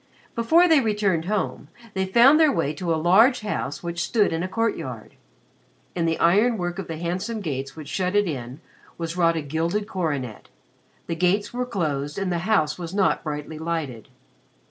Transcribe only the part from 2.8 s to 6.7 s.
a large house which stood in a courtyard. In the iron